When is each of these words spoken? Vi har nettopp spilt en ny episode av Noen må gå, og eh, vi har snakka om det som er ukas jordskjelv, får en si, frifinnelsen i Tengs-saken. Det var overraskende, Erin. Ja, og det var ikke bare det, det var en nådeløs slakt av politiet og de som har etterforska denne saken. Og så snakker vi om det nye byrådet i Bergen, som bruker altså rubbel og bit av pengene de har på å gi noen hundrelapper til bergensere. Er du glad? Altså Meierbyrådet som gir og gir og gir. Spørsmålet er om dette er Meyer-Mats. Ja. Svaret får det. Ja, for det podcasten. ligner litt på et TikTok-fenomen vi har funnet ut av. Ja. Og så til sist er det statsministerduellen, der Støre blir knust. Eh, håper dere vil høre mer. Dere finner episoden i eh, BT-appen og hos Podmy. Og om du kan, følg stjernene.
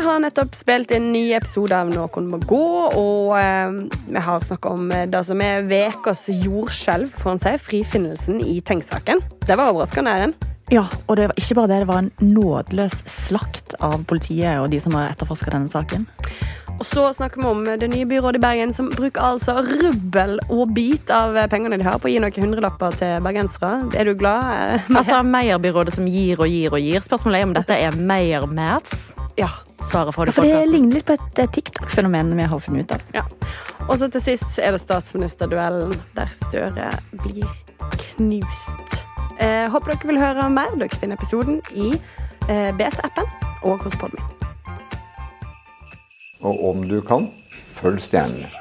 Vi 0.00 0.06
har 0.06 0.20
nettopp 0.20 0.54
spilt 0.56 0.92
en 0.96 1.10
ny 1.12 1.34
episode 1.36 1.76
av 1.76 1.90
Noen 1.92 2.30
må 2.32 2.38
gå, 2.48 2.66
og 2.96 3.34
eh, 3.36 3.74
vi 4.08 4.22
har 4.24 4.40
snakka 4.40 4.70
om 4.72 4.86
det 4.88 5.20
som 5.28 5.42
er 5.44 5.68
ukas 5.68 6.22
jordskjelv, 6.32 7.10
får 7.20 7.34
en 7.34 7.42
si, 7.42 7.52
frifinnelsen 7.66 8.40
i 8.40 8.62
Tengs-saken. 8.64 9.20
Det 9.44 9.58
var 9.60 9.74
overraskende, 9.74 10.14
Erin. 10.16 10.32
Ja, 10.72 10.86
og 11.04 11.20
det 11.20 11.28
var 11.28 11.36
ikke 11.36 11.58
bare 11.58 11.68
det, 11.74 11.82
det 11.84 11.90
var 11.92 12.00
en 12.06 12.10
nådeløs 12.24 12.96
slakt 13.12 13.76
av 13.84 14.00
politiet 14.08 14.56
og 14.62 14.72
de 14.72 14.80
som 14.80 14.96
har 14.96 15.12
etterforska 15.12 15.52
denne 15.52 15.68
saken. 15.68 16.08
Og 16.78 16.84
så 16.88 17.10
snakker 17.20 17.44
vi 17.44 17.52
om 17.52 17.64
det 17.68 17.92
nye 17.92 18.08
byrådet 18.08 18.40
i 18.40 18.44
Bergen, 18.48 18.72
som 18.72 18.88
bruker 18.88 19.20
altså 19.20 19.60
rubbel 19.60 20.38
og 20.48 20.72
bit 20.80 21.12
av 21.12 21.36
pengene 21.52 21.76
de 21.76 21.84
har 21.84 22.00
på 22.00 22.08
å 22.08 22.14
gi 22.16 22.24
noen 22.24 22.46
hundrelapper 22.48 22.96
til 23.02 23.18
bergensere. 23.20 23.82
Er 23.92 24.08
du 24.08 24.16
glad? 24.16 24.86
Altså 24.88 25.20
Meierbyrådet 25.28 26.00
som 26.00 26.08
gir 26.08 26.40
og 26.40 26.48
gir 26.48 26.72
og 26.72 26.80
gir. 26.80 27.04
Spørsmålet 27.04 27.42
er 27.42 27.50
om 27.52 27.58
dette 27.60 27.84
er 27.84 28.00
Meyer-Mats. 28.00 29.10
Ja. 29.36 29.58
Svaret 29.82 30.14
får 30.14 30.26
det. 30.26 30.30
Ja, 30.30 30.32
for 30.32 30.42
det 30.42 30.52
podcasten. 30.52 30.72
ligner 30.72 30.94
litt 30.94 31.06
på 31.06 31.16
et 31.16 31.52
TikTok-fenomen 31.52 32.36
vi 32.36 32.48
har 32.52 32.60
funnet 32.60 32.84
ut 32.84 32.92
av. 32.92 33.00
Ja. 33.14 33.24
Og 33.88 33.98
så 33.98 34.10
til 34.12 34.22
sist 34.22 34.58
er 34.62 34.76
det 34.76 34.82
statsministerduellen, 34.82 35.96
der 36.14 36.32
Støre 36.34 36.90
blir 37.24 37.48
knust. 37.96 39.00
Eh, 39.40 39.66
håper 39.72 39.94
dere 39.94 40.12
vil 40.12 40.20
høre 40.20 40.48
mer. 40.52 40.76
Dere 40.76 41.00
finner 41.00 41.16
episoden 41.16 41.62
i 41.72 41.94
eh, 42.48 42.70
BT-appen 42.76 43.28
og 43.62 43.82
hos 43.86 43.96
Podmy. 44.00 44.20
Og 46.40 46.64
om 46.70 46.84
du 46.88 47.00
kan, 47.04 47.28
følg 47.80 48.00
stjernene. 48.04 48.59